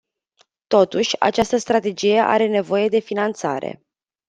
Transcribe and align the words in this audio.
Totuși, 0.67 1.19
această 1.19 1.57
strategie 1.57 2.19
are 2.19 2.47
nevoie 2.47 2.87
de 2.89 2.99
finanțare. 2.99 3.81